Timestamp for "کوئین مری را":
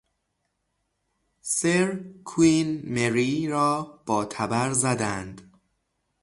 2.25-4.03